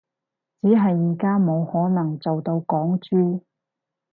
[0.63, 3.41] 只係而家冇可能做到港豬